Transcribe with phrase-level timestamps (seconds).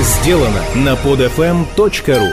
[0.00, 2.32] сделано на podfm.ru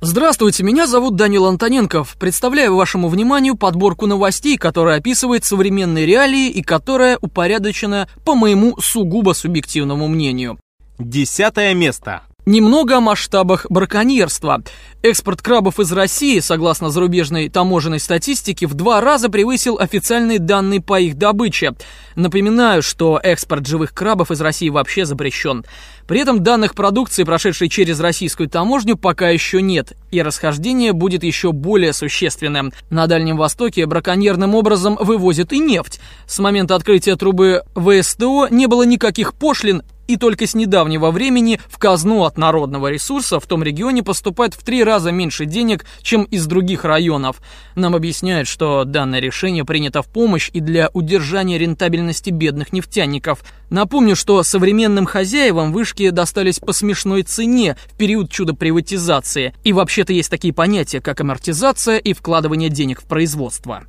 [0.00, 2.16] Здравствуйте, меня зовут Данил Антоненков.
[2.18, 9.32] Представляю вашему вниманию подборку новостей, которая описывает современные реалии и которая упорядочена по моему сугубо
[9.32, 10.58] субъективному мнению.
[10.98, 12.22] Десятое место.
[12.44, 14.64] Немного о масштабах браконьерства.
[15.04, 20.98] Экспорт крабов из России, согласно зарубежной таможенной статистике, в два раза превысил официальные данные по
[20.98, 21.74] их добыче.
[22.16, 25.64] Напоминаю, что экспорт живых крабов из России вообще запрещен.
[26.08, 31.52] При этом данных продукции, прошедшей через российскую таможню, пока еще нет, и расхождение будет еще
[31.52, 32.72] более существенным.
[32.90, 36.00] На Дальнем Востоке браконьерным образом вывозят и нефть.
[36.26, 41.78] С момента открытия трубы ВСТО не было никаких пошлин, и только с недавнего времени в
[41.78, 46.46] казну от народного ресурса в том регионе поступает в три раза меньше денег, чем из
[46.46, 47.40] других районов.
[47.74, 53.42] Нам объясняют, что данное решение принято в помощь и для удержания рентабельности бедных нефтяников.
[53.70, 59.54] Напомню, что современным хозяевам вышки достались по смешной цене в период чудо-приватизации.
[59.64, 63.84] И вообще-то есть такие понятия, как амортизация и вкладывание денег в производство.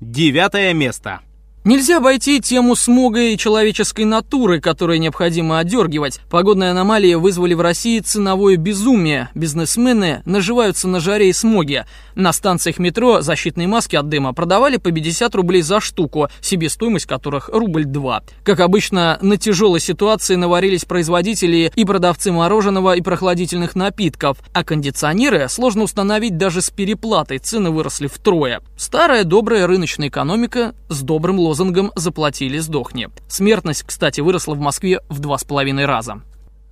[0.00, 1.20] Девятое место.
[1.66, 6.20] Нельзя обойти тему смога и человеческой натуры, которые необходимо одергивать.
[6.28, 9.30] Погодные аномалии вызвали в России ценовое безумие.
[9.34, 11.86] Бизнесмены наживаются на жаре и смоге.
[12.14, 17.48] На станциях метро защитные маски от дыма продавали по 50 рублей за штуку, себестоимость которых
[17.48, 18.22] рубль два.
[18.42, 25.48] Как обычно, на тяжелой ситуации наварились производители и продавцы мороженого и прохладительных напитков, а кондиционеры
[25.48, 28.60] сложно установить даже с переплатой, цены выросли втрое.
[28.76, 33.08] Старая добрая рыночная экономика с добрым лозунгом лозунгом «Заплатили, сдохни».
[33.28, 36.20] Смертность, кстати, выросла в Москве в два с половиной раза.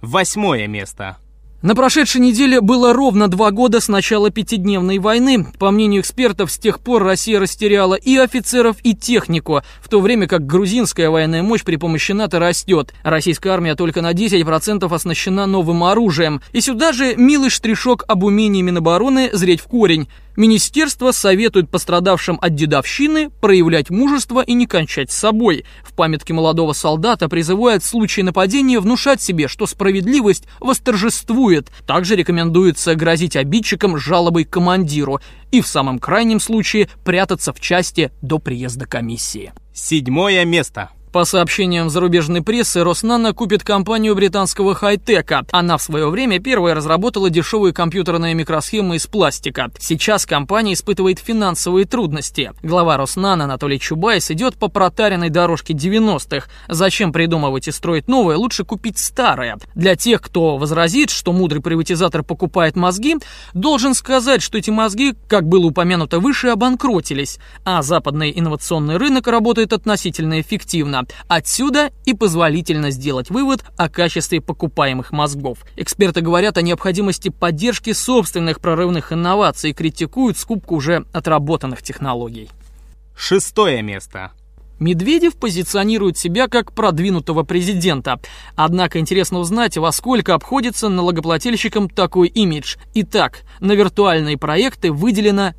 [0.00, 1.18] Восьмое место.
[1.60, 5.46] На прошедшей неделе было ровно два года с начала пятидневной войны.
[5.58, 10.26] По мнению экспертов, с тех пор Россия растеряла и офицеров, и технику, в то время
[10.26, 12.94] как грузинская военная мощь при помощи НАТО растет.
[13.02, 16.40] Российская армия только на 10% оснащена новым оружием.
[16.52, 20.08] И сюда же милый штришок об умении Минобороны зреть в корень.
[20.40, 25.66] Министерство советует пострадавшим от дедовщины проявлять мужество и не кончать с собой.
[25.82, 31.70] В памятке молодого солдата призывают в случае нападения внушать себе, что справедливость восторжествует.
[31.86, 35.20] Также рекомендуется грозить обидчикам жалобой командиру
[35.50, 39.52] и в самом крайнем случае прятаться в части до приезда комиссии.
[39.74, 40.88] Седьмое место.
[41.12, 45.44] По сообщениям зарубежной прессы, Роснано купит компанию британского хай-тека.
[45.50, 49.72] Она в свое время первая разработала дешевые компьютерные микросхемы из пластика.
[49.80, 52.52] Сейчас компания испытывает финансовые трудности.
[52.62, 56.46] Глава Роснано Анатолий Чубайс идет по протаренной дорожке 90-х.
[56.68, 59.58] Зачем придумывать и строить новое, лучше купить старое.
[59.74, 63.16] Для тех, кто возразит, что мудрый приватизатор покупает мозги,
[63.52, 69.72] должен сказать, что эти мозги, как было упомянуто выше, обанкротились, а западный инновационный рынок работает
[69.72, 70.99] относительно эффективно.
[71.28, 75.58] Отсюда и позволительно сделать вывод о качестве покупаемых мозгов.
[75.76, 82.48] Эксперты говорят о необходимости поддержки собственных прорывных инноваций и критикуют скупку уже отработанных технологий.
[83.14, 84.32] Шестое место.
[84.80, 88.18] Медведев позиционирует себя как продвинутого президента.
[88.56, 92.76] Однако интересно узнать, во сколько обходится налогоплательщикам такой имидж.
[92.94, 95.52] Итак, на виртуальные проекты выделено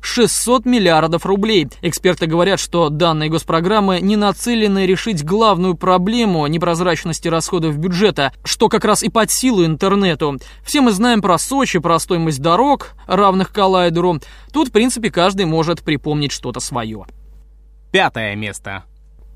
[0.00, 1.68] 600 миллиардов рублей.
[1.82, 8.84] Эксперты говорят, что данные госпрограммы не нацелены решить главную проблему непрозрачности расходов бюджета, что как
[8.84, 10.38] раз и под силу интернету.
[10.64, 14.20] Все мы знаем про Сочи, про стоимость дорог, равных коллайдеру.
[14.52, 17.06] Тут, в принципе, каждый может припомнить что-то свое.
[17.92, 18.84] Пятое место.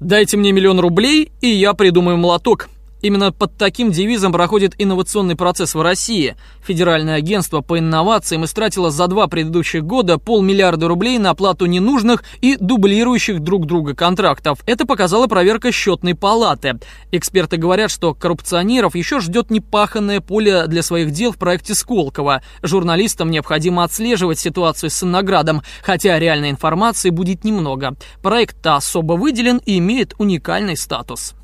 [0.00, 2.68] Дайте мне миллион рублей, и я придумаю молоток.
[3.06, 6.34] Именно под таким девизом проходит инновационный процесс в России.
[6.66, 12.56] Федеральное агентство по инновациям истратило за два предыдущих года полмиллиарда рублей на оплату ненужных и
[12.56, 14.58] дублирующих друг друга контрактов.
[14.66, 16.80] Это показала проверка счетной палаты.
[17.12, 22.42] Эксперты говорят, что коррупционеров еще ждет непаханное поле для своих дел в проекте Сколково.
[22.64, 27.94] Журналистам необходимо отслеживать ситуацию с наградом, хотя реальной информации будет немного.
[28.20, 31.36] Проект особо выделен и имеет уникальный статус.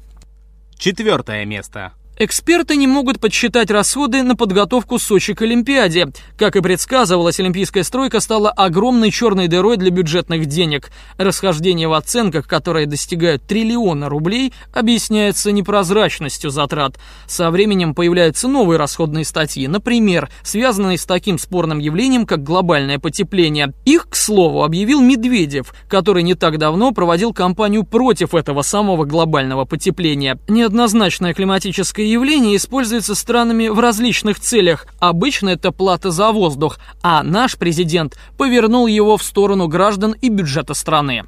[0.83, 1.93] Четвертое место.
[2.19, 6.09] Эксперты не могут подсчитать расходы на подготовку Сочи к Олимпиаде.
[6.37, 10.91] Как и предсказывалось, олимпийская стройка стала огромной черной дырой для бюджетных денег.
[11.17, 16.99] Расхождение в оценках, которые достигают триллиона рублей, объясняется непрозрачностью затрат.
[17.27, 23.73] Со временем появляются новые расходные статьи, например, связанные с таким спорным явлением, как глобальное потепление.
[23.87, 29.65] Их, к слову, объявил Медведев, который не так давно проводил кампанию против этого самого глобального
[29.65, 30.39] потепления.
[30.47, 34.87] Неоднозначная климатическая явление используется странами в различных целях.
[34.99, 40.75] Обычно это плата за воздух, а наш президент повернул его в сторону граждан и бюджета
[40.75, 41.25] страны.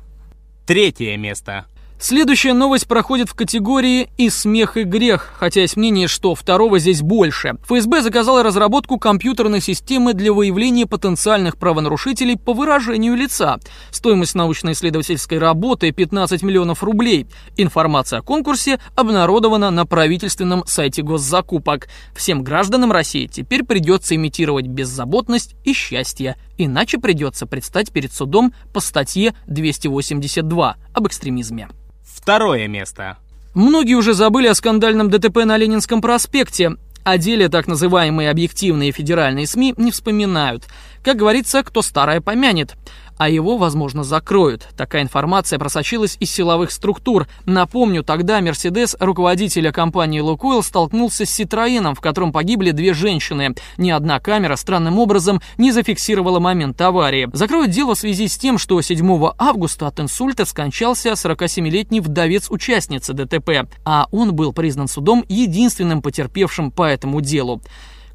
[0.66, 1.66] Третье место.
[1.98, 7.00] Следующая новость проходит в категории «и смех, и грех», хотя есть мнение, что второго здесь
[7.00, 7.56] больше.
[7.64, 13.58] ФСБ заказала разработку компьютерной системы для выявления потенциальных правонарушителей по выражению лица.
[13.90, 17.26] Стоимость научно-исследовательской работы– 15 миллионов рублей.
[17.56, 21.88] Информация о конкурсе обнародована на правительственном сайте госзакупок.
[22.14, 28.80] Всем гражданам России теперь придется имитировать беззаботность и счастье, иначе придется предстать перед судом по
[28.80, 31.68] статье 282 об экстремизме.
[32.04, 33.18] Второе место.
[33.54, 36.76] Многие уже забыли о скандальном ДТП на Ленинском проспекте.
[37.04, 40.64] О деле так называемые объективные федеральные СМИ не вспоминают.
[41.02, 42.74] Как говорится, кто старое помянет
[43.18, 44.68] а его, возможно, закроют.
[44.76, 47.26] Такая информация просочилась из силовых структур.
[47.46, 53.54] Напомню, тогда Мерседес, руководителя компании «Лукойл», столкнулся с «Ситроеном», в котором погибли две женщины.
[53.76, 57.28] Ни одна камера странным образом не зафиксировала момент аварии.
[57.32, 63.12] Закроют дело в связи с тем, что 7 августа от инсульта скончался 47-летний вдовец участницы
[63.12, 67.60] ДТП, а он был признан судом единственным потерпевшим по этому делу.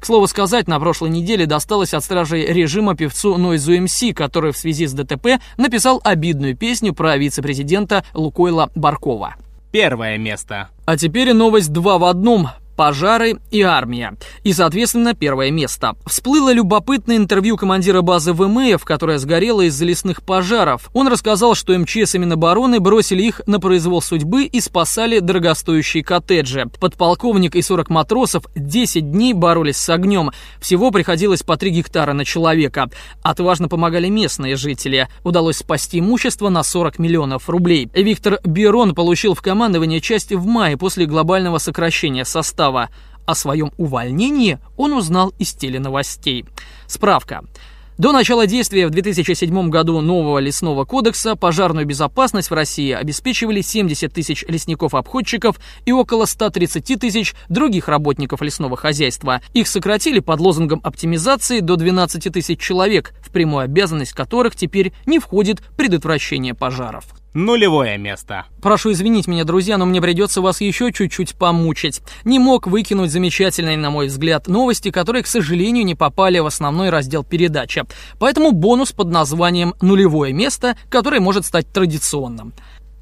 [0.00, 4.56] К слову сказать, на прошлой неделе досталось от стражей режима певцу Нойзу МС, который в
[4.56, 9.36] связи с ДТП написал обидную песню про вице-президента Лукойла Баркова.
[9.72, 10.70] Первое место.
[10.86, 14.16] А теперь новость два в одном пожары и армия.
[14.42, 15.96] И, соответственно, первое место.
[16.06, 20.88] Всплыло любопытное интервью командира базы ВМФ, которая сгорела из-за лесных пожаров.
[20.94, 26.70] Он рассказал, что МЧС и Минобороны бросили их на произвол судьбы и спасали дорогостоящие коттеджи.
[26.80, 30.30] Подполковник и 40 матросов 10 дней боролись с огнем.
[30.58, 32.88] Всего приходилось по 3 гектара на человека.
[33.22, 35.08] Отважно помогали местные жители.
[35.22, 37.90] Удалось спасти имущество на 40 миллионов рублей.
[37.94, 42.90] Виктор Берон получил в командование часть в мае после глобального сокращения состава состава.
[43.26, 46.46] О своем увольнении он узнал из теленовостей.
[46.86, 47.42] Справка.
[47.96, 54.12] До начала действия в 2007 году нового лесного кодекса пожарную безопасность в России обеспечивали 70
[54.12, 59.42] тысяч лесников-обходчиков и около 130 тысяч других работников лесного хозяйства.
[59.52, 65.18] Их сократили под лозунгом оптимизации до 12 тысяч человек, в прямую обязанность которых теперь не
[65.18, 67.04] входит предотвращение пожаров.
[67.32, 68.46] Нулевое место.
[68.60, 72.02] Прошу извинить меня, друзья, но мне придется вас еще чуть-чуть помучить.
[72.24, 76.90] Не мог выкинуть замечательные, на мой взгляд, новости, которые, к сожалению, не попали в основной
[76.90, 77.84] раздел передачи.
[78.18, 82.52] Поэтому бонус под названием «Нулевое место», который может стать традиционным.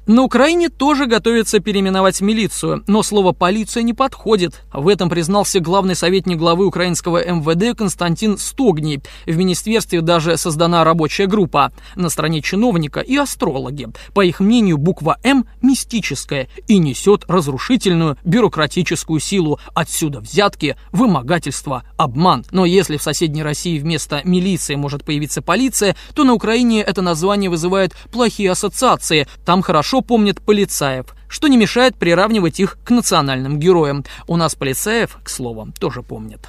[0.09, 4.63] На Украине тоже готовится переименовать милицию, но слово «полиция» не подходит.
[4.73, 9.03] В этом признался главный советник главы украинского МВД Константин Стогний.
[9.27, 11.71] В министерстве даже создана рабочая группа.
[11.95, 13.89] На стороне чиновника и астрологи.
[14.15, 19.59] По их мнению, буква «М» мистическая и несет разрушительную бюрократическую силу.
[19.75, 22.45] Отсюда взятки, вымогательство, обман.
[22.49, 27.51] Но если в соседней России вместо милиции может появиться полиция, то на Украине это название
[27.51, 29.27] вызывает плохие ассоциации.
[29.45, 34.03] Там хорошо хорошо помнят полицаев, что не мешает приравнивать их к национальным героям.
[34.27, 36.39] У нас полицаев, к слову, тоже помнят.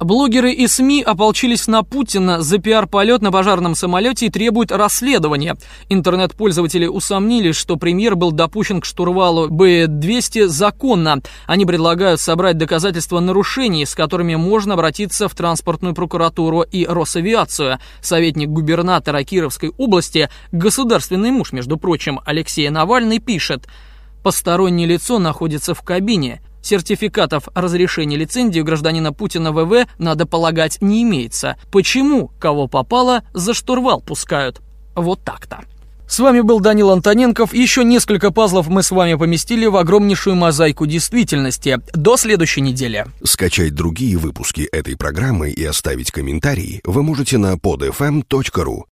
[0.00, 5.56] Блогеры и СМИ ополчились на Путина за пиар-полет на пожарном самолете и требуют расследования.
[5.88, 11.20] Интернет-пользователи усомнились, что премьер был допущен к штурвалу Б-200 законно.
[11.46, 17.78] Они предлагают собрать доказательства нарушений, с которыми можно обратиться в транспортную прокуратуру и Росавиацию.
[18.00, 23.66] Советник губернатора Кировской области, государственный муж, между прочим, Алексей Навальный пишет–
[24.22, 26.42] Постороннее лицо находится в кабине.
[26.68, 31.56] Сертификатов разрешения лицензии у гражданина Путина ВВ, надо полагать, не имеется.
[31.72, 34.60] Почему, кого попало, за штурвал пускают?
[34.94, 35.60] Вот так-то.
[36.06, 37.54] С вами был Данил Антоненков.
[37.54, 41.80] Еще несколько пазлов мы с вами поместили в огромнейшую мозаику действительности.
[41.94, 43.06] До следующей недели.
[43.22, 48.82] Скачать другие выпуски этой программы и оставить комментарии вы можете на podfm.ru.